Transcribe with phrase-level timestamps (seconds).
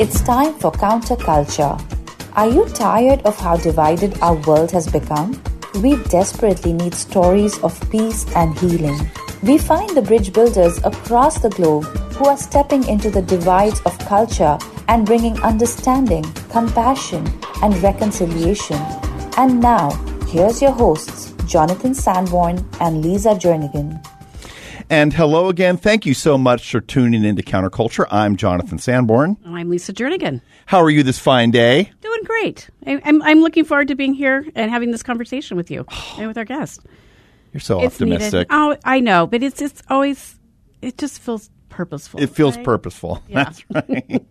[0.00, 1.76] It's time for Counterculture.
[2.32, 5.38] Are you tired of how divided our world has become?
[5.82, 8.98] We desperately need stories of peace and healing.
[9.42, 11.84] We find the bridge builders across the globe
[12.16, 14.56] who are stepping into the divides of culture
[14.88, 17.30] and bringing understanding, compassion,
[17.62, 18.80] and reconciliation.
[19.36, 19.90] And now,
[20.28, 24.02] here's your hosts, Jonathan Sanborn and Lisa Jernigan.
[24.90, 25.76] And hello again.
[25.76, 28.06] Thank you so much for tuning into Counterculture.
[28.10, 29.36] I'm Jonathan Sanborn.
[29.46, 30.40] I'm Lisa Jernigan.
[30.66, 31.92] How are you this fine day?
[32.00, 32.68] Doing great.
[32.88, 35.86] I, I'm, I'm looking forward to being here and having this conversation with you
[36.18, 36.80] and with our guest.
[37.52, 38.32] You're so It's optimistic.
[38.32, 38.46] needed.
[38.50, 40.36] Oh, I know, but it's it's always
[40.82, 42.20] it just feels purposeful.
[42.20, 42.64] It feels right?
[42.64, 43.22] purposeful.
[43.28, 43.44] Yeah.
[43.44, 44.26] That's right.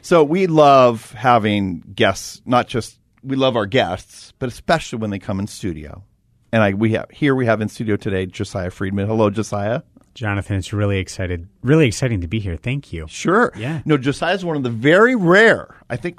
[0.00, 5.18] so we love having guests, not just we love our guests, but especially when they
[5.18, 6.04] come in studio.
[6.52, 9.06] And I we have here we have in studio today Josiah Friedman.
[9.06, 9.82] Hello, Josiah.
[10.14, 12.56] Jonathan, it's really excited, really exciting to be here.
[12.56, 13.06] Thank you.
[13.08, 13.52] Sure.
[13.56, 13.82] Yeah.
[13.84, 16.18] No, Josiah is one of the very rare, I think,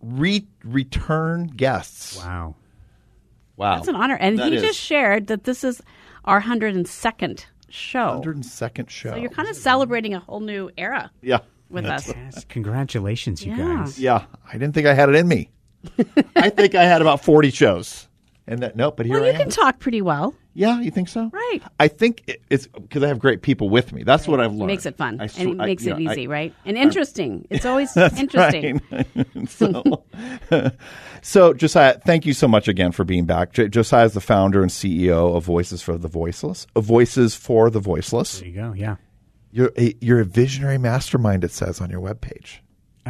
[0.00, 2.16] re- return guests.
[2.16, 2.54] Wow.
[3.56, 3.76] Wow.
[3.76, 4.14] That's an honor.
[4.14, 4.62] And That he is.
[4.62, 5.82] just shared that this is
[6.24, 8.20] our 102nd show.
[8.24, 9.10] 102nd show.
[9.10, 11.40] So you're kind of celebrating a whole new era yeah.
[11.70, 12.06] with us.
[12.06, 13.76] Yes, congratulations, you Yeah.
[13.78, 13.98] guys.
[13.98, 15.50] Yeah, I didn't think I had it in me.
[16.36, 18.06] I think I had about 40 shows.
[18.46, 19.40] And that, nope, but here Well, I you am.
[19.42, 20.34] can talk pretty well.
[20.54, 21.30] yeah, you think so?
[21.32, 21.60] Right.
[21.78, 24.02] I think it, it's because I have great people with me.
[24.02, 24.54] That's what I've learned.
[24.54, 24.66] It learned.
[24.68, 26.54] makes it fun I and it makes you it know, I- easy, right?
[26.64, 27.46] And interesting.
[27.50, 28.80] It's always That's interesting.
[29.46, 30.04] so,
[31.22, 33.52] so, Josiah, thank you so much again for being back.
[33.52, 37.70] J- Josiah is the founder and CEO of Voices for the Voiceless, of Voices for
[37.70, 38.40] the Voiceless.
[38.40, 38.72] There you go.
[38.72, 38.96] Yeah.
[39.52, 42.58] You're a, you're a visionary mastermind, it says on your webpage.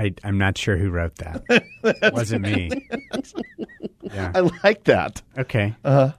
[0.00, 1.42] I, I'm not sure who wrote that.
[1.84, 2.70] it wasn't me.
[4.00, 4.32] Yeah.
[4.34, 5.20] I like that.
[5.36, 5.76] Okay.
[5.84, 6.12] Uh-huh.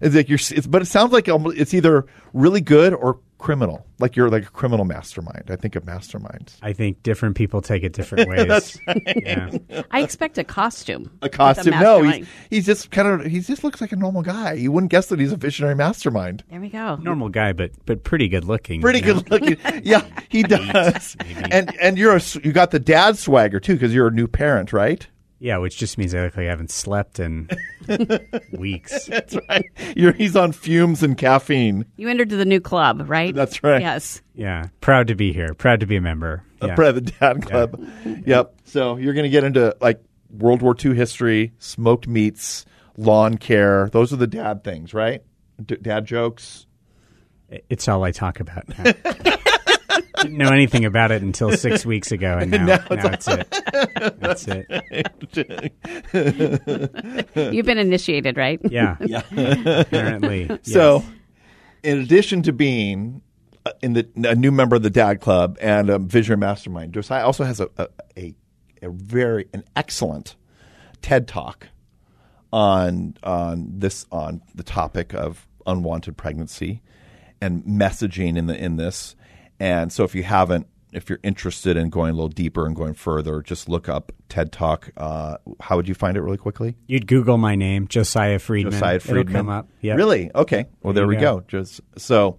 [0.00, 3.86] It's like you're, it's, but it sounds like it's either really good or criminal.
[3.98, 5.44] Like you're like a criminal mastermind.
[5.50, 6.56] I think of masterminds.
[6.62, 8.46] I think different people take it different ways.
[8.46, 9.02] That's right.
[9.24, 9.82] Yeah.
[9.90, 11.10] I expect a costume.
[11.22, 11.78] A with costume?
[11.80, 14.54] no, he's, he's just kind of he just looks like a normal guy.
[14.54, 16.44] You wouldn't guess that he's a visionary mastermind.
[16.50, 16.96] There we go.
[16.96, 18.80] Normal guy, but but pretty good looking.
[18.80, 19.20] Pretty you know?
[19.20, 19.30] good
[19.64, 19.82] looking.
[19.84, 21.16] Yeah, he does.
[21.20, 21.52] maybe.
[21.52, 24.26] And and you're a, s- you got the dad swagger too because you're a new
[24.28, 25.06] parent, right?
[25.38, 27.48] Yeah, which just means I look like I haven't slept in
[28.52, 29.04] weeks.
[29.06, 29.64] That's right.
[29.94, 31.84] You're he's on fumes and caffeine.
[31.96, 33.34] You entered the new club, right?
[33.34, 33.82] That's right.
[33.82, 34.22] Yes.
[34.34, 34.68] Yeah.
[34.80, 35.52] Proud to be here.
[35.54, 36.42] Proud to be a member.
[36.62, 36.74] a Yeah.
[36.74, 37.86] part of the dad club.
[38.24, 38.54] Yep.
[38.64, 42.64] So you're going to get into like World War II history, smoked meats,
[42.96, 43.90] lawn care.
[43.92, 45.22] Those are the dad things, right?
[45.64, 46.66] D- dad jokes.
[47.68, 48.92] It's all I talk about now.
[50.26, 53.48] Didn't know anything about it until six weeks ago, and now, Now now, it's it.
[54.20, 55.72] That's it.
[57.54, 58.60] You've been initiated, right?
[58.70, 58.96] Yeah.
[59.06, 59.22] Yeah.
[59.80, 60.46] Apparently.
[60.48, 60.58] yes.
[60.72, 61.04] So,
[61.82, 63.22] in addition to being
[63.64, 67.24] uh, in the a new member of the Dad Club and a Vision Mastermind, Josiah
[67.24, 68.34] also has a a, a,
[68.82, 70.34] a very an excellent
[71.02, 71.68] TED Talk
[72.52, 76.82] on on this on the topic of unwanted pregnancy
[77.40, 79.14] and messaging in the in this.
[79.58, 82.94] And so, if you haven't, if you're interested in going a little deeper and going
[82.94, 84.90] further, just look up TED Talk.
[84.96, 86.76] Uh, how would you find it really quickly?
[86.86, 88.72] you'd Google my name, Josiah Friedman.
[88.72, 89.20] Josiah Friedman.
[89.28, 89.68] It'll come up.
[89.80, 89.94] Yeah.
[89.94, 90.30] Really?
[90.34, 90.66] Okay.
[90.82, 91.40] Well, there, There we go.
[91.40, 91.44] go.
[91.48, 92.38] Just so,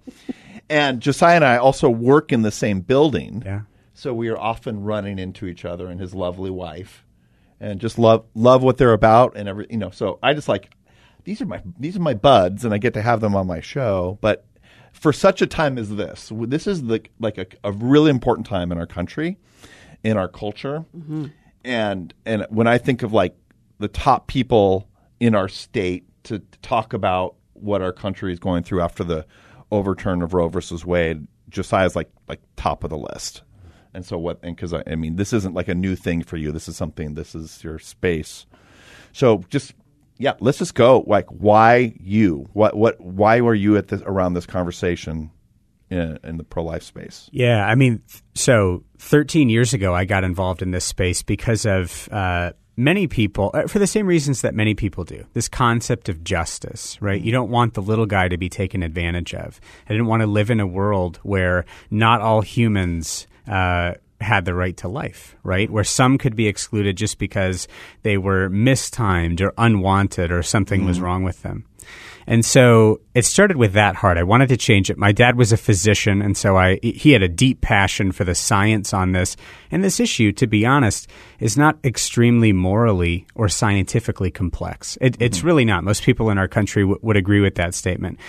[0.70, 3.44] and Josiah and I also work in the same building.
[3.46, 3.62] Yeah.
[3.94, 7.04] So we are often running into each other and his lovely wife,
[7.60, 9.90] and just love love what they're about and every you know.
[9.90, 10.70] So I just like
[11.24, 13.60] these are my these are my buds, and I get to have them on my
[13.60, 14.20] show.
[14.22, 14.46] But
[14.98, 18.72] for such a time as this, this is the like a, a really important time
[18.72, 19.38] in our country,
[20.04, 21.28] in our culture, mm-hmm.
[21.64, 23.36] and and when I think of like
[23.78, 28.64] the top people in our state to, to talk about what our country is going
[28.64, 29.26] through after the
[29.72, 33.44] overturn of Roe versus Wade, Josiah's like like top of the list.
[33.94, 34.40] And so what?
[34.42, 36.52] And because I, I mean, this isn't like a new thing for you.
[36.52, 37.14] This is something.
[37.14, 38.46] This is your space.
[39.14, 39.74] So just
[40.18, 41.04] yeah, let's just go.
[41.08, 42.50] Like, why you?
[42.54, 43.00] What what?
[43.00, 45.32] Why were you at this around this conversation
[45.90, 47.30] in, in the pro life space?
[47.32, 48.02] Yeah, I mean,
[48.36, 53.52] so 13 years ago, I got involved in this space because of uh, many people,
[53.54, 55.26] uh, for the same reasons that many people do.
[55.34, 57.22] This concept of justice, right?
[57.22, 59.60] You don't want the little guy to be taken advantage of.
[59.88, 63.28] I didn't want to live in a world where not all humans.
[63.48, 65.70] Uh, had the right to life, right?
[65.70, 67.68] Where some could be excluded just because
[68.02, 71.06] they were mistimed or unwanted or something was mm-hmm.
[71.06, 71.66] wrong with them.
[72.30, 74.18] And so it started with that heart.
[74.18, 74.98] I wanted to change it.
[74.98, 78.36] My dad was a physician, and so I he had a deep passion for the
[78.36, 79.38] science on this.
[79.72, 81.10] And this issue, to be honest,
[81.40, 84.98] is not extremely morally or scientifically complex.
[85.00, 85.48] It, It's mm-hmm.
[85.48, 85.86] really not.
[85.86, 88.20] Most people in our country w- would agree with that statement.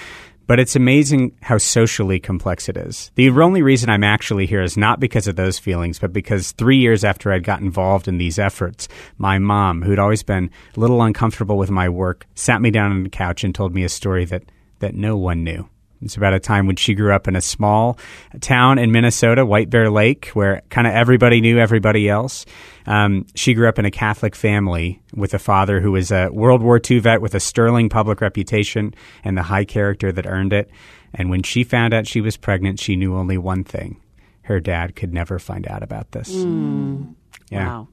[0.49, 3.13] But it's amazing how socially complex it is.
[3.17, 6.79] The only reason I'm actually here is not because of those feelings, but because three
[6.79, 11.03] years after I'd got involved in these efforts, my mom, who'd always been a little
[11.03, 14.25] uncomfortable with my work, sat me down on the couch and told me a story
[14.25, 14.45] that,
[14.79, 15.69] that no one knew.
[16.03, 17.99] It's about a time when she grew up in a small
[18.41, 22.47] town in Minnesota, White Bear Lake, where kind of everybody knew everybody else.
[22.87, 26.63] Um, she grew up in a Catholic family with a father who was a World
[26.63, 30.71] War II vet with a sterling public reputation and the high character that earned it.
[31.15, 34.01] And when she found out she was pregnant, she knew only one thing
[34.43, 36.31] her dad could never find out about this.
[37.51, 37.67] Yeah.
[37.67, 37.89] Wow.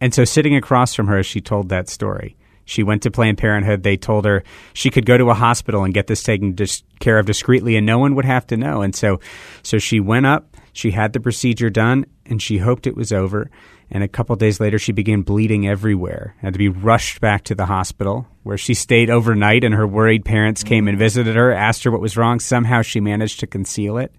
[0.00, 2.36] And so, sitting across from her, as she told that story.
[2.64, 3.82] She went to Planned Parenthood.
[3.82, 4.42] They told her
[4.72, 7.86] she could go to a hospital and get this taken dis- care of discreetly, and
[7.86, 8.82] no one would have to know.
[8.82, 9.20] And so,
[9.62, 10.56] so she went up.
[10.72, 13.50] She had the procedure done, and she hoped it was over.
[13.90, 16.34] And a couple days later, she began bleeding everywhere.
[16.40, 19.64] Had to be rushed back to the hospital, where she stayed overnight.
[19.64, 21.00] And her worried parents came and mm.
[21.00, 22.40] visited her, asked her what was wrong.
[22.40, 24.14] Somehow, she managed to conceal it.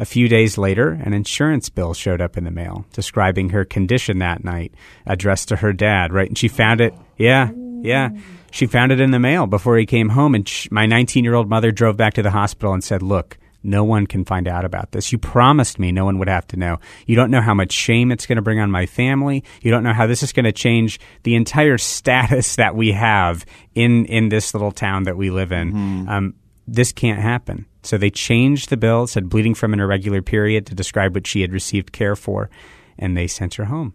[0.00, 4.18] A few days later, an insurance bill showed up in the mail describing her condition
[4.18, 4.72] that night,
[5.06, 6.28] addressed to her dad, right?
[6.28, 7.50] And she found it, yeah,
[7.82, 8.10] yeah.
[8.50, 10.34] She found it in the mail before he came home.
[10.34, 13.36] And sh- my 19 year old mother drove back to the hospital and said, Look,
[13.62, 15.12] no one can find out about this.
[15.12, 16.78] You promised me no one would have to know.
[17.06, 19.44] You don't know how much shame it's going to bring on my family.
[19.62, 23.44] You don't know how this is going to change the entire status that we have
[23.74, 26.08] in, in this little town that we live in.
[26.08, 26.34] Um,
[26.66, 27.66] this can't happen.
[27.82, 31.40] So they changed the bill, said bleeding from an irregular period to describe what she
[31.42, 32.50] had received care for,
[32.98, 33.94] and they sent her home.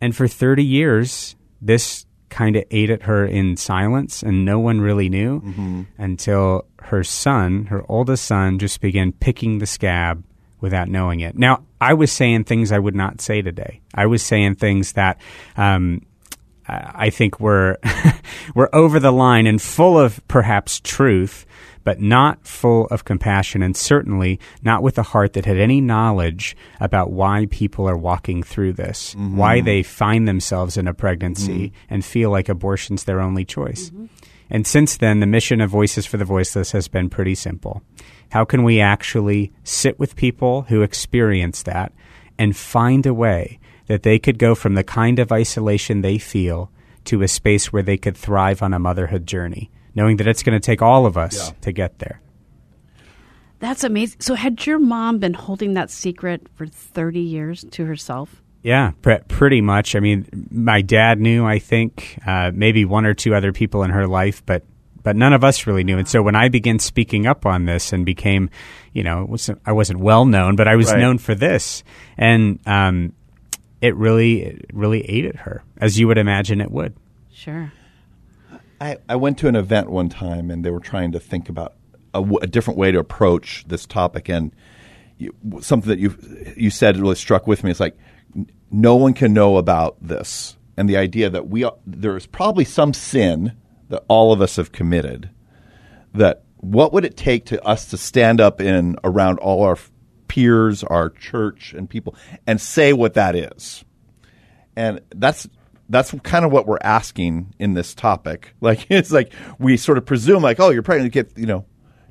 [0.00, 4.80] And for 30 years, this kind of ate at her in silence, and no one
[4.80, 10.22] really knew until her son, her oldest son, just began picking the scab
[10.60, 11.36] without knowing it.
[11.36, 13.80] Now, I was saying things I would not say today.
[13.94, 15.18] I was saying things that.
[15.56, 16.02] Um,
[16.68, 17.78] I think were
[18.56, 21.45] were over the line and full of perhaps truth,
[21.86, 26.56] but not full of compassion, and certainly not with a heart that had any knowledge
[26.80, 29.36] about why people are walking through this, mm-hmm.
[29.36, 31.94] why they find themselves in a pregnancy mm-hmm.
[31.94, 33.90] and feel like abortion's their only choice.
[33.90, 34.06] Mm-hmm.
[34.50, 37.84] And since then, the mission of Voices for the Voiceless has been pretty simple.
[38.32, 41.92] How can we actually sit with people who experience that
[42.36, 46.68] and find a way that they could go from the kind of isolation they feel
[47.04, 50.54] to a space where they could thrive on a motherhood journey, knowing that it's going
[50.58, 51.54] to take all of us Yeah.
[51.62, 52.20] to get there?
[53.58, 54.20] That's amazing.
[54.20, 58.42] So, had your mom been holding that secret for 30 years to herself?
[58.62, 59.96] Yeah, pre- pretty much.
[59.96, 61.46] I mean, my dad knew.
[61.46, 64.62] I think uh, maybe one or two other people in her life, but
[65.02, 65.98] but none of us really knew.
[65.98, 68.50] And so when I began speaking up on this and became,
[68.92, 70.98] you know, it wasn't, I wasn't well known, but I was Right.
[70.98, 71.84] known for this,
[72.18, 73.12] and um,
[73.80, 76.94] it really it really ate at her, as you would imagine it would.
[77.32, 77.72] Sure.
[78.80, 81.74] I, I went to an event one time and they were trying to think about
[82.14, 84.54] a, different way to approach this topic and
[85.18, 86.14] you, something that you
[86.56, 87.70] you said really struck with me.
[87.70, 87.96] It's like
[88.70, 92.92] no one can know about this, and the idea that we there is probably some
[92.92, 93.56] sin
[93.88, 95.30] that all of us have committed.
[96.12, 99.78] That what would it take to us to stand up in around all our
[100.28, 102.14] peers, our church, and people,
[102.46, 103.84] and say what that is?
[104.76, 105.48] and that's
[105.88, 108.54] that's kind of what we're asking in this topic.
[108.60, 111.64] Like it's like we sort of presume like, oh, you're pregnant, you get you know,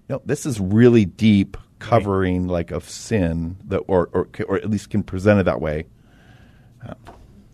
[0.08, 4.90] no, this is really deep covering like of sin that or or or at least
[4.90, 5.86] can present it that way.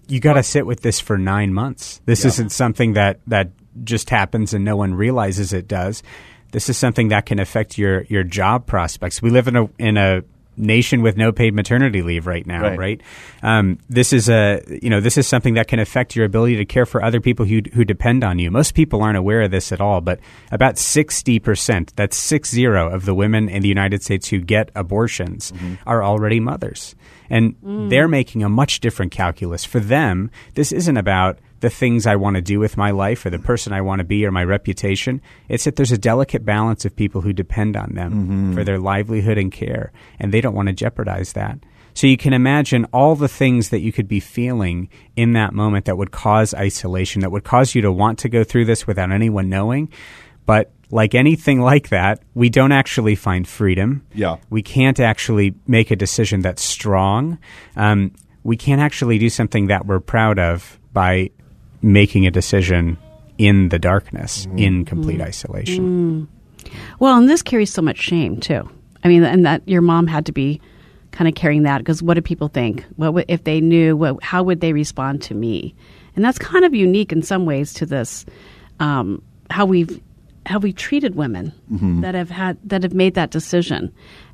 [0.08, 2.02] you got to sit with this for nine months.
[2.06, 3.50] This isn't something that that
[3.84, 6.04] just happens and no one realizes it does.
[6.52, 9.22] This is something that can affect your your job prospects.
[9.22, 10.24] We live in a in a
[10.62, 12.78] nation with no paid maternity leave right now, Right.
[12.80, 13.02] right?
[13.44, 16.66] Um, this is a you know this is something that can affect your ability to
[16.66, 18.52] care for other people who who depend on you.
[18.52, 20.20] Most people aren't aware of this at all, but
[20.52, 24.70] about sixty percent, that's six zero of the women in the United States who get
[24.76, 25.52] abortions
[25.86, 26.96] are already mothers,
[27.30, 27.56] and
[27.90, 29.66] they're making a much different calculus.
[29.66, 33.30] For them, this isn't about the things I want to do with my life or
[33.30, 35.22] the person I want to be or my reputation.
[35.48, 39.38] It's that there's a delicate balance of people who depend on them for their livelihood
[39.38, 41.60] and care, and they don't want to jeopardize that.
[41.94, 45.86] So you can imagine all the things that you could be feeling in that moment
[45.86, 49.12] that would cause isolation, that would cause you to want to go through this without
[49.12, 49.92] anyone knowing.
[50.46, 54.06] But like anything like that, we don't actually find freedom.
[54.14, 54.38] Yeah.
[54.50, 57.38] We can't actually make a decision that's strong.
[57.76, 58.14] Um,
[58.44, 61.32] we can't actually do something that we're proud of by
[61.82, 62.98] making a decision
[63.38, 64.58] in the darkness, mm-hmm.
[64.58, 65.28] in complete mm-hmm.
[65.28, 66.28] isolation.
[66.28, 66.72] Mm.
[67.00, 68.70] Well, and this carries so much shame too.
[69.04, 70.62] I mean, and that your mom had to be
[71.12, 72.86] kind of carrying that because what do people think?
[72.96, 73.98] What would, if they knew?
[73.98, 75.76] What, how would they respond to me?
[76.16, 78.26] And that's kind of unique in some ways to this.
[78.80, 80.02] Um, how we've
[80.46, 82.02] how we treated women mm-hmm.
[82.02, 83.94] that have had that have made that decision?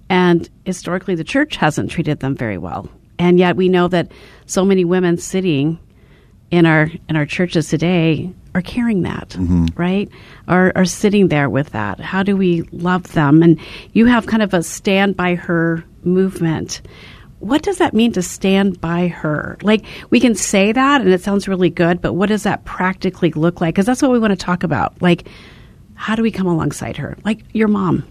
[0.10, 2.90] And historically, the church hasn't treated them very well,
[3.20, 4.12] and yet we know that
[4.46, 5.80] so many women sitting
[6.52, 9.36] in our in our churches today are carrying that,
[9.76, 10.10] right?
[10.48, 12.00] Are are sitting there with that.
[12.00, 13.44] How do we love them?
[13.44, 13.60] And
[13.94, 16.82] you have kind of a stand by her movement.
[17.40, 19.58] What does that mean to stand by her?
[19.62, 23.32] Like we can say that and it sounds really good, but what does that practically
[23.32, 23.76] look like?
[23.76, 25.02] Because that's what we want to talk about.
[25.02, 25.28] Like
[25.98, 27.18] how do we come alongside her?
[27.26, 28.06] Like your mom.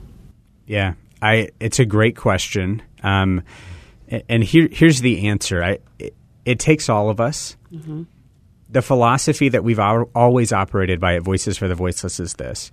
[0.66, 1.50] Yeah, I.
[1.60, 3.42] It's a great question, um,
[4.28, 5.62] and here, here's the answer.
[5.62, 6.14] I, it,
[6.44, 7.56] it takes all of us.
[8.68, 12.72] The philosophy that we've always operated by at Voices for the Voiceless is this: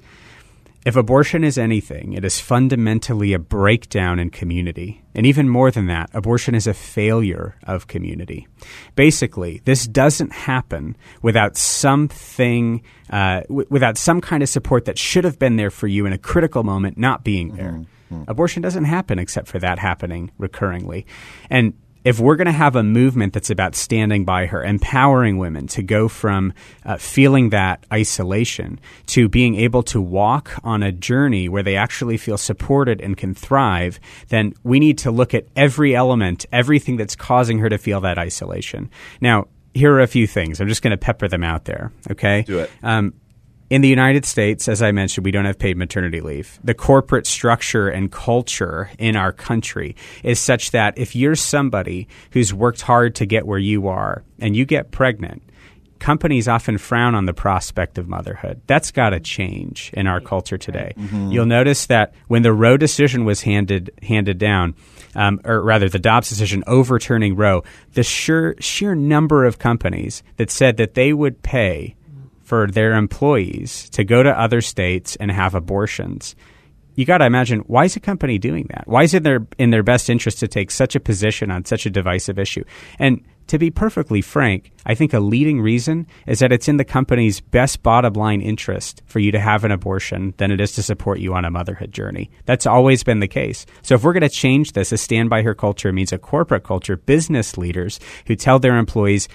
[0.85, 5.85] if abortion is anything, it is fundamentally a breakdown in community, and even more than
[5.87, 8.47] that, abortion is a failure of community.
[8.95, 15.23] Basically, this doesn't happen without something, uh, w- without some kind of support that should
[15.23, 17.81] have been there for you in a critical moment not being there.
[18.27, 21.05] Abortion doesn't happen except for that happening recurringly.
[21.49, 25.67] And if we're going to have a movement that's about standing by her, empowering women
[25.67, 26.53] to go from
[26.85, 32.17] uh, feeling that isolation to being able to walk on a journey where they actually
[32.17, 37.15] feel supported and can thrive, then we need to look at every element, everything that's
[37.15, 38.89] causing her to feel that isolation.
[39.21, 40.61] Now, here are a few things.
[40.61, 41.91] I'm just going to pepper them out there.
[42.11, 42.43] Okay.
[42.43, 42.69] Do it.
[42.83, 43.13] Um,
[43.73, 46.59] in the United States, as I mentioned, we don't have paid maternity leave.
[46.63, 52.53] The corporate structure and culture in our country is such that if you're somebody who's
[52.53, 55.41] worked hard to get where you are and you get pregnant,
[55.97, 58.61] companies often frown on the prospect of motherhood.
[58.67, 60.93] That's got to change in our culture today.
[61.31, 64.75] You'll notice that when the Roe decision was handed handed down,
[65.15, 67.63] um, or rather the Dobbs decision overturning Roe,
[67.93, 71.95] the sheer sheer number of companies that said that they would pay
[72.67, 76.35] their employees to go to other states and have abortions.
[76.95, 78.83] You got to imagine why is a company doing that?
[78.85, 81.85] Why is it their in their best interest to take such a position on such
[81.85, 82.63] a divisive issue?
[82.99, 86.85] And to be perfectly frank, I think a leading reason is that it's in the
[86.85, 90.83] company's best bottom line interest for you to have an abortion than it is to
[90.83, 92.31] support you on a motherhood journey.
[92.45, 93.65] That's always been the case.
[93.81, 96.63] So if we're going to change this, a stand by her culture means a corporate
[96.63, 99.27] culture, business leaders who tell their employees,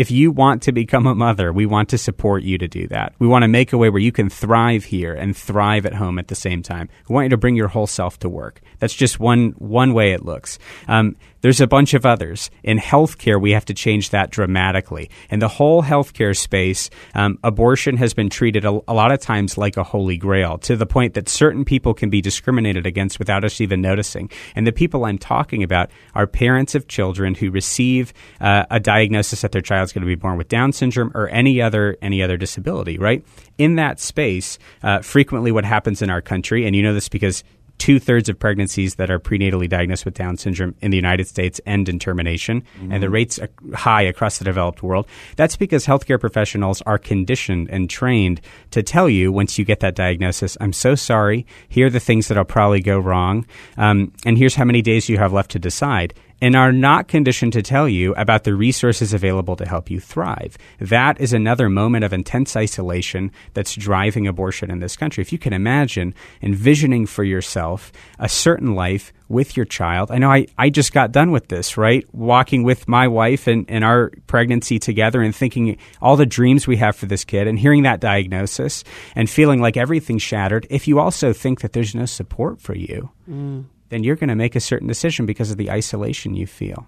[0.00, 3.12] if you want to become a mother, we want to support you to do that.
[3.18, 6.18] We want to make a way where you can thrive here and thrive at home
[6.18, 6.88] at the same time.
[7.06, 8.62] We want you to bring your whole self to work.
[8.78, 10.58] That's just one one way it looks.
[10.88, 12.50] Um, there's a bunch of others.
[12.62, 15.10] In healthcare, we have to change that dramatically.
[15.30, 19.56] In the whole healthcare space, um, abortion has been treated a, a lot of times
[19.56, 23.44] like a holy grail to the point that certain people can be discriminated against without
[23.44, 24.30] us even noticing.
[24.54, 29.42] And the people I'm talking about are parents of children who receive uh, a diagnosis
[29.42, 32.36] that their child's going to be born with Down syndrome or any other any other
[32.36, 32.98] disability.
[32.98, 33.24] Right
[33.58, 37.44] in that space, uh, frequently what happens in our country, and you know this because
[37.80, 41.60] two thirds of pregnancies that are prenatally diagnosed with Down syndrome in the United States
[41.64, 45.06] end in termination, and the rates are high across the developed world.
[45.36, 49.94] That's because healthcare professionals are conditioned and trained to tell you once you get that
[49.94, 53.46] diagnosis, I'm so sorry, here are the things that'll probably go wrong,
[53.78, 57.52] um, and here's how many days you have left to decide and are not conditioned
[57.52, 60.56] to tell you about the resources available to help you thrive.
[60.78, 65.22] That is another moment of intense isolation that's driving abortion in this country.
[65.22, 70.10] If you can imagine envisioning for yourself a certain life with your child.
[70.10, 72.04] I know I, I just got done with this, right?
[72.12, 76.76] Walking with my wife and, and our pregnancy together and thinking all the dreams we
[76.78, 78.82] have for this kid and hearing that diagnosis
[79.14, 80.66] and feeling like everything's shattered.
[80.68, 83.66] If you also think that there's no support for you, mm.
[83.90, 86.86] Then you're going to make a certain decision because of the isolation you feel.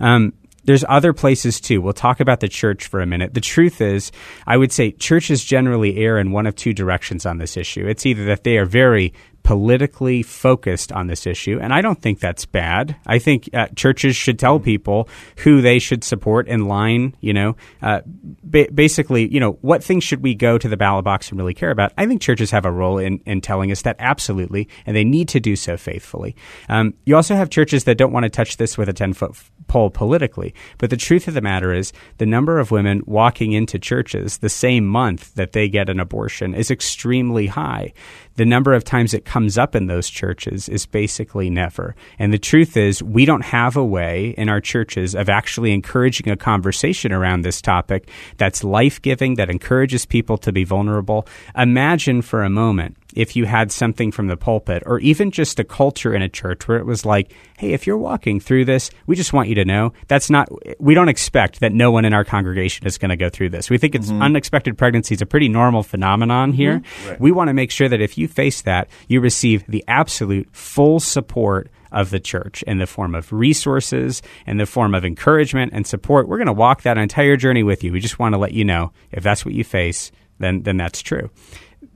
[0.00, 0.32] Um,
[0.64, 1.80] there's other places too.
[1.80, 3.34] We'll talk about the church for a minute.
[3.34, 4.12] The truth is,
[4.46, 7.86] I would say churches generally err in one of two directions on this issue.
[7.86, 12.20] It's either that they are very politically focused on this issue, and I don't think
[12.20, 12.96] that's bad.
[13.06, 17.16] I think uh, churches should tell people who they should support in line.
[17.20, 21.04] You know, uh, ba- basically, you know, what things should we go to the ballot
[21.04, 21.92] box and really care about?
[21.98, 25.28] I think churches have a role in, in telling us that absolutely, and they need
[25.28, 26.36] to do so faithfully.
[26.68, 29.34] Um, you also have churches that don't want to touch this with a ten foot
[29.68, 33.78] pole politically, but the truth of the matter is, the number of women walking into
[33.78, 37.92] churches the same month that they get an abortion is extremely high
[38.36, 41.94] the number of times it comes up in those churches is basically never.
[42.18, 46.30] And the truth is, we don't have a way in our churches of actually encouraging
[46.30, 51.26] a conversation around this topic that's life giving, that encourages people to be vulnerable.
[51.56, 55.64] Imagine for a moment if you had something from the pulpit or even just a
[55.64, 59.16] culture in a church where it was like, hey, if you're walking through this, we
[59.16, 60.48] just want you to know that's not,
[60.78, 63.70] we don't expect that no one in our congregation is going to go through this.
[63.70, 64.22] We think it's mm-hmm.
[64.22, 66.56] unexpected pregnancy is a pretty normal phenomenon mm-hmm.
[66.56, 66.82] here.
[67.18, 71.00] We want to make sure that if you face that, you receive the absolute full
[71.00, 75.86] support of the church in the form of resources, in the form of encouragement and
[75.86, 76.28] support.
[76.28, 77.92] We're going to walk that entire journey with you.
[77.92, 81.02] We just want to let you know if that's what you face, then then that's
[81.02, 81.30] true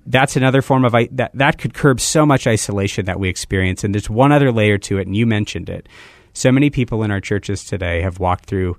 [0.07, 3.85] that's another form of that that could curb so much isolation that we experience.
[3.85, 5.89] And there's one other layer to it, and you mentioned it.
[6.33, 8.77] So many people in our churches today have walked through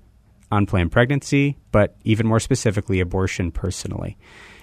[0.52, 4.18] unplanned pregnancy, but even more specifically, abortion personally.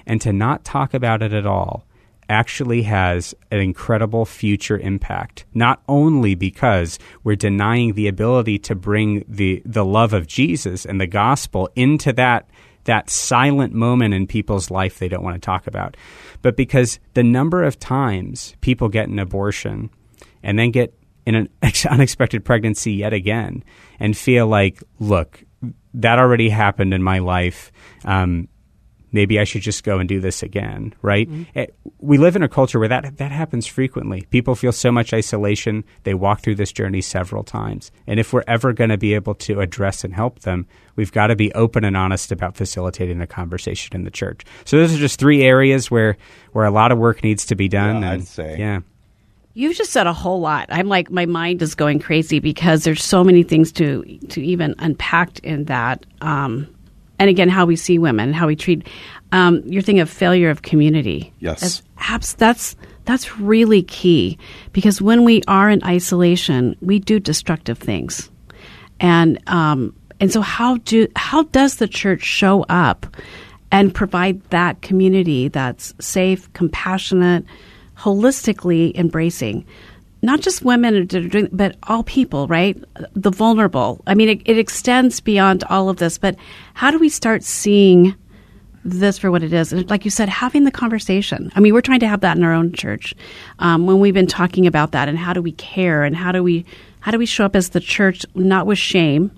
[0.06, 1.86] And to not talk about it at all
[2.28, 5.44] actually has an incredible future impact.
[5.54, 11.00] Not only because we're denying the ability to bring the, the love of Jesus and
[11.00, 12.48] the gospel into that
[12.84, 15.96] that silent moment in people's life they don't want to talk about,
[16.42, 19.90] but because the number of times people get an abortion
[20.42, 21.48] and then get in an
[21.90, 23.62] unexpected pregnancy yet again
[24.00, 25.44] and feel like, look,
[25.94, 27.70] that already happened in my life.
[28.04, 28.48] Um,
[29.12, 31.28] maybe I should just go and do this again, right?
[31.28, 31.58] Mm-hmm.
[31.58, 34.22] It, we live in a culture where that that happens frequently.
[34.30, 37.92] People feel so much isolation, they walk through this journey several times.
[38.06, 40.66] And if we're ever going to be able to address and help them,
[40.96, 44.44] we've got to be open and honest about facilitating the conversation in the church.
[44.64, 46.16] So those are just three areas where
[46.52, 48.02] where a lot of work needs to be done.
[48.02, 48.56] Yeah, and, I'd say.
[48.58, 48.80] Yeah.
[49.54, 50.66] You've just said a whole lot.
[50.70, 54.74] I'm like my mind is going crazy because there's so many things to to even
[54.78, 56.06] unpack in that.
[56.22, 56.74] Um,
[57.18, 58.86] and again, how we see women how we treat.
[59.32, 61.32] Um, you're thinking of failure of community.
[61.38, 64.38] Yes, that's, abs- that's that's really key
[64.72, 68.30] because when we are in isolation, we do destructive things,
[69.00, 73.06] and um, and so how do how does the church show up
[73.70, 77.44] and provide that community that's safe, compassionate,
[77.96, 79.64] holistically embracing?
[80.22, 81.08] Not just women,
[81.52, 82.82] but all people, right?
[83.14, 84.00] The vulnerable.
[84.06, 86.36] I mean, it, it, extends beyond all of this, but
[86.74, 88.14] how do we start seeing
[88.84, 89.72] this for what it is?
[89.72, 91.50] And like you said, having the conversation.
[91.56, 93.14] I mean, we're trying to have that in our own church
[93.58, 96.42] um, when we've been talking about that and how do we care and how do
[96.42, 96.64] we
[97.00, 99.32] how do we show up as the church not with shame,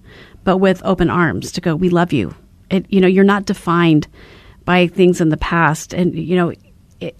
[0.44, 2.34] but with open arms to go, we love you.
[2.68, 4.06] It, you know, you're not defined
[4.66, 6.52] by things in the past, and you know,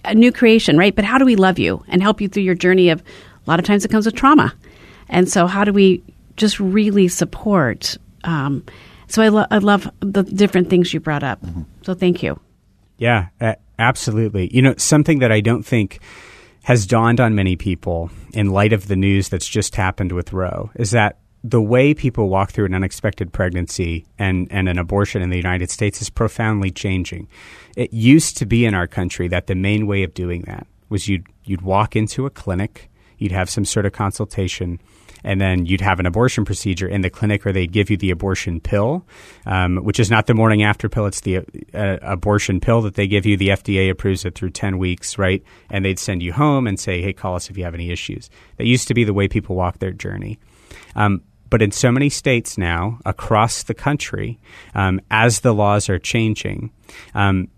[0.05, 0.95] a new creation, right?
[0.95, 3.03] But how do we love you and help you through your journey of
[3.47, 4.55] a lot of times it comes with trauma.
[5.09, 6.03] And so, how do we
[6.37, 7.97] just really support?
[8.25, 8.65] Um,
[9.07, 11.43] so, I, lo- I love the different things you brought up.
[11.43, 11.63] Mm-hmm.
[11.83, 12.41] So, thank you.
[12.97, 14.55] Yeah, uh, absolutely.
[14.55, 16.01] You know, something that I don't think
[16.63, 20.71] has dawned on many people in light of the news that's just happened with Roe
[20.77, 25.29] is that the way people walk through an unexpected pregnancy and, and an abortion in
[25.29, 27.29] the United States is profoundly changing.
[27.77, 31.07] It used to be in our country that the main way of doing that was
[31.07, 34.81] you'd, you'd walk into a clinic you'd have some sort of consultation
[35.25, 38.11] and then you'd have an abortion procedure in the clinic, or they'd give you the
[38.11, 39.05] abortion pill,
[39.47, 41.07] um, which is not the morning after pill.
[41.07, 41.39] It's the
[41.73, 43.37] uh, abortion pill that they give you.
[43.37, 45.43] The FDA approves it through 10 weeks, right?
[45.71, 48.29] And they'd send you home and say, hey, call us if you have any issues.
[48.59, 50.39] That used to be the way people walk their journey.
[50.95, 54.39] Um, but in so many states now across the country,
[54.75, 56.71] um, as the laws are changing,
[57.15, 57.49] um,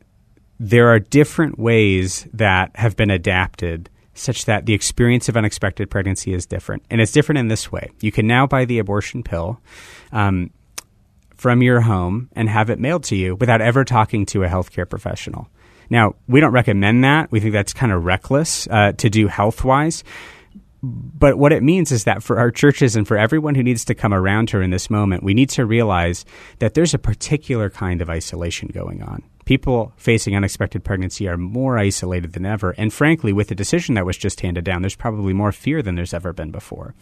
[0.60, 6.32] there are different ways that have been adapted such that the experience of unexpected pregnancy
[6.32, 6.82] is different.
[6.90, 7.90] And it's different in this way.
[8.00, 9.60] You can now buy the abortion pill
[10.12, 10.50] um,
[11.36, 14.88] from your home and have it mailed to you without ever talking to a healthcare
[14.88, 15.48] professional.
[15.88, 17.30] Now, we don't recommend that.
[17.30, 20.02] We think that's kind of reckless uh, to do health wise.
[20.82, 23.94] But what it means is that for our churches and for everyone who needs to
[23.94, 26.24] come around her in this moment, we need to realize
[26.58, 31.78] that there's a particular kind of isolation going on people facing unexpected pregnancy are more
[31.78, 32.74] isolated than ever.
[32.76, 35.94] And frankly, with the decision that was just handed down, there's probably more fear than
[35.94, 36.94] there's ever been before.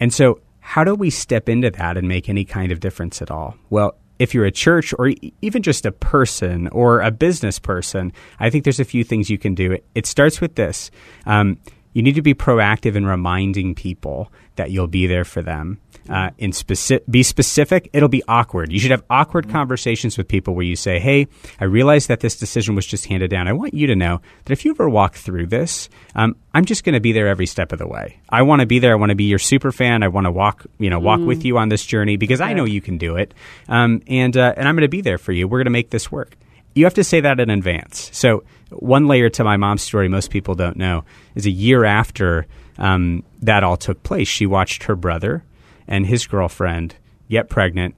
[0.00, 3.30] And so, how do we step into that and make any kind of difference at
[3.30, 3.56] all?
[3.70, 8.50] Well, if you're a church or even just a person or a business person, I
[8.50, 9.78] think there's a few things you can do.
[9.94, 10.90] It starts with this.
[11.24, 11.58] Um,
[11.96, 15.80] you need to be proactive in reminding people that you'll be there for them
[16.10, 17.88] uh, in specific, be specific.
[17.94, 18.70] It'll be awkward.
[18.70, 21.26] You should have awkward conversations with people where you say, "Hey,
[21.58, 23.48] I realize that this decision was just handed down.
[23.48, 26.84] I want you to know that if you ever walk through this, um, I'm just
[26.84, 28.20] going to be there every step of the way.
[28.28, 28.92] I want to be there.
[28.92, 30.02] I want to be your super fan.
[30.02, 31.26] I want to walk, you know, walk mm.
[31.26, 33.32] with you on this journey because I know you can do it,
[33.70, 35.48] um, and uh, and I'm going to be there for you.
[35.48, 36.36] We're going to make this work."
[36.74, 38.10] You have to say that in advance.
[38.12, 42.46] So one layer to my mom's story most people don't know is a year after
[42.78, 45.44] um, that all took place, she watched her brother
[45.88, 46.96] and his girlfriend
[47.30, 47.94] get pregnant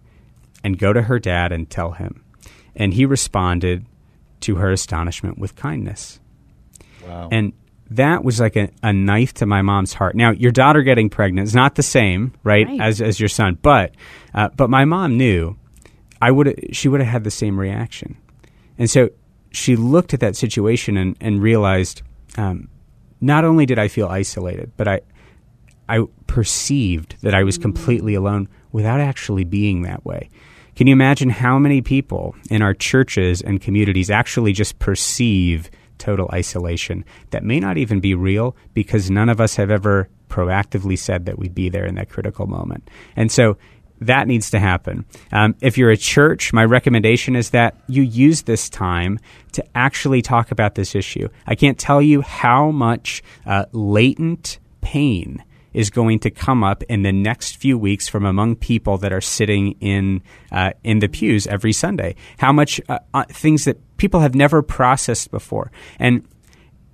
[0.62, 2.22] and go to her dad and tell him.
[2.76, 3.87] And he responded
[4.40, 6.20] to her astonishment with kindness.
[7.07, 7.28] Wow.
[7.33, 7.52] And
[7.90, 10.14] that was like a, a knife to my mom's heart.
[10.14, 12.81] Now, your daughter getting pregnant is not the same, right, Right.
[12.81, 13.94] as as your son, but
[14.35, 15.57] uh, but my mom knew
[16.20, 18.16] I would she would have had the same reaction,
[18.76, 19.09] and so
[19.51, 22.03] she looked at that situation and and realized
[22.37, 22.69] um,
[23.21, 25.01] not only did I feel isolated, but I
[25.89, 30.29] I perceived that I was completely alone without actually being that way.
[30.77, 36.31] Can you imagine how many people in our churches and communities actually just perceive total
[36.33, 41.27] isolation that may not even be real because none of us have ever proactively said
[41.27, 42.89] that we'd be there in that critical moment?
[43.17, 43.57] And so
[44.01, 45.05] that needs to happen.
[45.33, 49.19] Um, if you're a church, my recommendation is that you use this time
[49.53, 51.29] to actually talk about this issue.
[51.47, 55.43] I can't tell you how much uh, latent pain
[55.75, 59.21] is going to come up in the next few weeks from among people that are
[59.21, 62.15] sitting in uh, in the pews every Sunday.
[62.39, 66.27] How much uh, uh, things that people have never processed before, and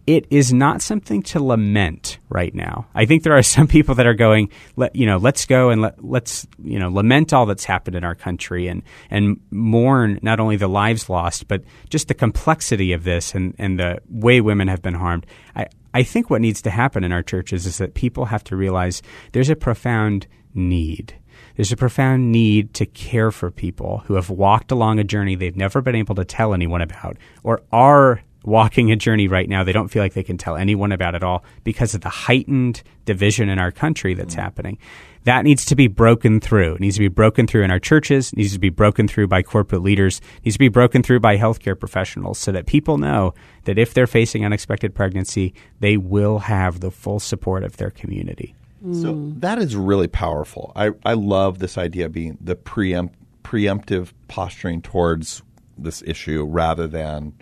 [0.07, 2.87] it is not something to lament right now.
[2.95, 5.83] I think there are some people that are going, let, you know, let's go and
[5.83, 10.40] let, let's, you know, lament all that's happened in our country and, and mourn not
[10.40, 14.69] only the lives lost, but just the complexity of this and, and the way women
[14.69, 15.27] have been harmed.
[15.57, 18.57] I, I think what needs to happen in our churches is that people have to
[18.57, 19.01] realize
[19.33, 21.14] there's a profound need.
[21.57, 25.57] There's a profound need to care for people who have walked along a journey they've
[25.57, 29.72] never been able to tell anyone about or are walking a journey right now they
[29.72, 33.48] don't feel like they can tell anyone about at all because of the heightened division
[33.48, 34.42] in our country that's mm-hmm.
[34.42, 34.78] happening.
[35.24, 36.74] That needs to be broken through.
[36.74, 39.28] It needs to be broken through in our churches, it needs to be broken through
[39.28, 42.98] by corporate leaders, it needs to be broken through by healthcare professionals so that people
[42.98, 43.33] know
[43.64, 48.54] that if they're facing unexpected pregnancy, they will have the full support of their community.
[48.92, 49.40] So mm.
[49.40, 50.70] that is really powerful.
[50.76, 55.42] I, I love this idea of being the preempt, preemptive posturing towards
[55.78, 57.33] this issue rather than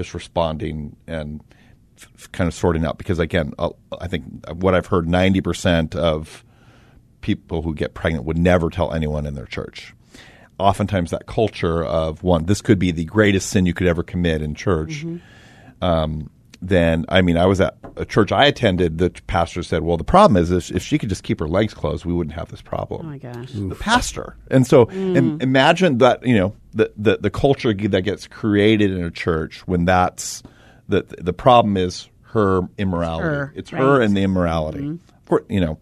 [0.00, 1.42] just responding and
[1.98, 2.96] f- kind of sorting out.
[2.96, 3.68] Because again, uh,
[4.00, 6.42] I think what I've heard, ninety percent of
[7.20, 9.94] people who get pregnant would never tell anyone in their church.
[10.58, 14.40] Oftentimes, that culture of one, this could be the greatest sin you could ever commit
[14.40, 15.04] in church.
[15.82, 16.30] Um,
[16.62, 18.98] then, I mean, I was at a church I attended.
[18.98, 21.72] The pastor said, "Well, the problem is if, if she could just keep her legs
[21.72, 23.52] closed, we wouldn't have this problem." Oh my gosh.
[23.52, 24.36] the pastor.
[24.50, 25.42] And so im- mm.
[25.42, 29.86] imagine that, you know, the, the, the culture that gets created in a church when
[29.86, 30.42] that's
[30.88, 33.24] the the problem is her immorality.
[33.24, 33.80] her, it's right.
[33.80, 34.80] her and the immorality.
[34.80, 34.92] Mm-hmm.
[34.92, 35.78] Of course, you know,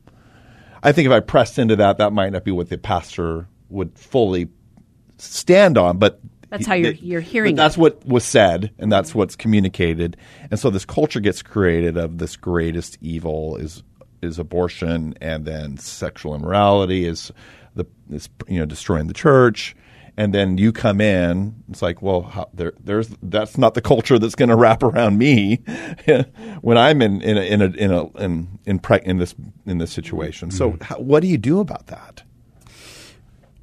[0.82, 3.98] I think if I pressed into that, that might not be what the pastor would
[3.98, 4.48] fully
[5.18, 7.80] stand on, but That's how you're- you're hearing That's it.
[7.80, 10.16] what was said, and that's what's communicated,
[10.50, 13.82] and so this culture gets created of this greatest evil is
[14.20, 17.30] is abortion, and then sexual immorality is
[17.74, 19.76] the is you know destroying the church,
[20.16, 21.54] and then you come in.
[21.70, 25.16] It's like, well, how, there, there's that's not the culture that's going to wrap around
[25.18, 25.56] me
[26.62, 29.34] when I'm in in a, in a, in a, in in, preg- in this
[29.66, 30.50] in this situation.
[30.50, 30.82] So, mm-hmm.
[30.82, 32.22] how, what do you do about that?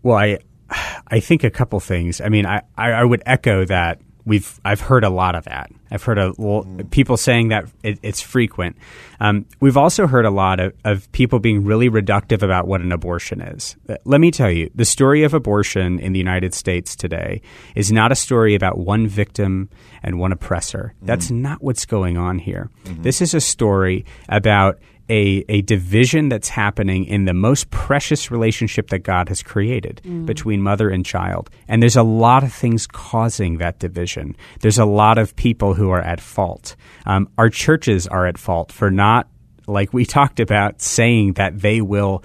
[0.02, 0.38] Well, I
[0.70, 2.22] I think a couple things.
[2.22, 5.72] I mean, I, I, I would echo that we've I've heard a lot of that.
[5.92, 6.88] I've heard a, well, mm-hmm.
[6.90, 8.76] people saying that it, it's frequent.
[9.20, 12.92] Um, we've also heard a lot of, of people being really reductive about what an
[12.92, 13.76] abortion is.
[14.04, 17.42] Let me tell you, the story of abortion in the United States today
[17.76, 19.70] is not a story about one victim
[20.02, 20.96] and one oppressor.
[21.04, 21.44] That's mm-hmm.
[21.44, 22.72] not what's going on here.
[22.86, 23.04] Mm-hmm.
[23.04, 28.90] This is a story about a, a division that's happening in the most precious relationship
[28.90, 31.50] that God has created between mother and child.
[31.68, 34.36] And there's a lot of things causing that division.
[34.62, 36.76] There's a lot of people who are at fault.
[37.06, 39.28] Um, our churches are at fault for not,
[39.68, 42.24] like we talked about, saying that they will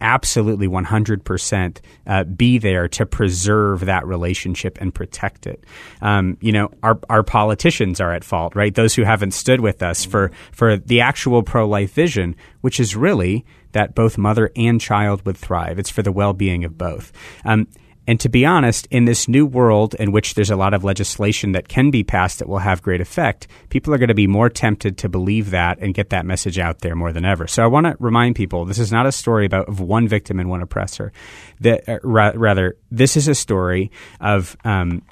[0.00, 5.64] absolutely 100% uh, be there to preserve that relationship and protect it.
[6.00, 8.74] Um, you know, our, our politicians are at fault, right?
[8.74, 12.96] Those who haven't stood with us for, for the actual pro life vision, which is
[12.96, 15.78] really that both mother and child would thrive.
[15.78, 17.12] It's for the well being of both.
[17.44, 17.68] Um,
[18.08, 21.52] and to be honest, in this new world in which there's a lot of legislation
[21.52, 24.48] that can be passed that will have great effect, people are going to be more
[24.48, 27.46] tempted to believe that and get that message out there more than ever.
[27.46, 30.40] So I want to remind people this is not a story about of one victim
[30.40, 31.12] and one oppressor.
[31.60, 33.90] That uh, ra- rather, this is a story
[34.22, 35.02] of um,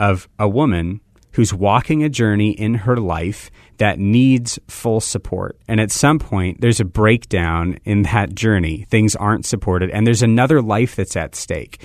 [0.00, 5.58] of a woman who's walking a journey in her life that needs full support.
[5.66, 8.86] And at some point, there's a breakdown in that journey.
[8.90, 11.82] Things aren't supported, and there's another life that's at stake.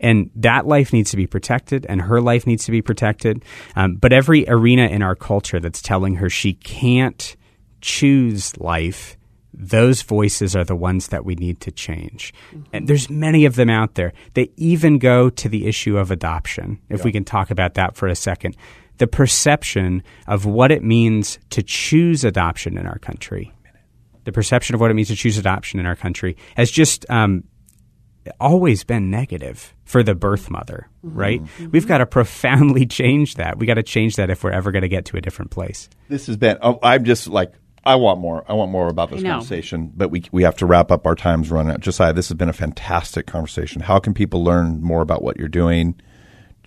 [0.00, 3.44] And that life needs to be protected, and her life needs to be protected.
[3.74, 7.36] Um, but every arena in our culture that's telling her she can't
[7.80, 9.16] choose life
[9.58, 12.34] those voices are the ones that we need to change.
[12.72, 14.12] And there's many of them out there.
[14.34, 18.06] They even go to the issue of adoption, if we can talk about that for
[18.06, 18.56] a second.
[18.98, 23.52] The perception of what it means to choose adoption in our country,
[24.24, 27.44] the perception of what it means to choose adoption in our country has just um,
[28.40, 31.42] always been negative for the birth mother, right?
[31.42, 31.70] Mm-hmm.
[31.70, 33.58] We've got to profoundly change that.
[33.58, 35.88] We got to change that if we're ever going to get to a different place.
[36.08, 36.58] This has been.
[36.62, 37.52] Oh, I'm just like
[37.86, 38.44] I want more.
[38.48, 41.06] I want more about this conversation, but we we have to wrap up.
[41.06, 41.80] Our time's running out.
[41.80, 43.80] Josiah, this has been a fantastic conversation.
[43.80, 45.94] How can people learn more about what you're doing?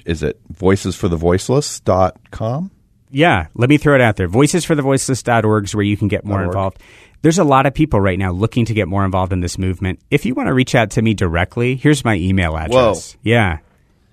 [0.06, 2.72] Is it voicesforthevoiceless.com?
[3.12, 4.28] Yeah, let me throw it out there.
[4.28, 6.80] Voicesforthevoiceless.org is where you can get more involved.
[7.22, 10.00] There's a lot of people right now looking to get more involved in this movement.
[10.10, 13.14] If you want to reach out to me directly, here's my email address.
[13.14, 13.20] Whoa.
[13.24, 13.58] Yeah.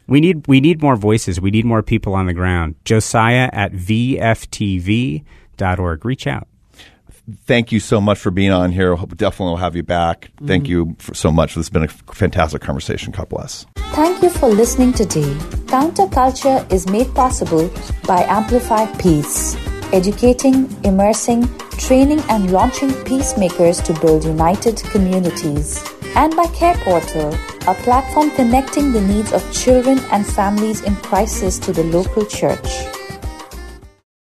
[0.09, 1.41] We need we need more voices.
[1.41, 2.77] We need more people on the ground.
[2.85, 5.25] Josiah at vftv.org.
[6.05, 6.49] Reach out
[7.47, 8.97] thank you so much for being on here.
[8.97, 10.31] Definitely will have you back.
[10.45, 10.91] Thank mm-hmm.
[10.91, 11.55] you so much.
[11.55, 13.13] This has been a fantastic conversation.
[13.13, 13.67] God bless.
[13.93, 15.35] Thank you for listening today.
[15.67, 17.71] Counterculture is made possible
[18.07, 19.57] by Amplify Peace,
[19.93, 25.83] educating, immersing, training, and launching peacemakers to build united communities.
[26.15, 27.35] And by Care Portal,
[27.69, 32.96] a platform connecting the needs of children and families in crisis to the local church.